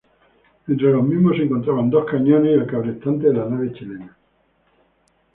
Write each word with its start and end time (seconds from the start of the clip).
Entre 0.67 0.89
los 0.91 1.03
mismos 1.03 1.37
se 1.37 1.43
encontraban 1.43 1.91
dos 1.91 2.05
cañones 2.09 2.49
y 2.49 2.53
el 2.59 2.65
cabrestante 2.65 3.27
de 3.27 3.33
la 3.35 3.45
nave 3.45 3.71
chilena. 3.73 4.17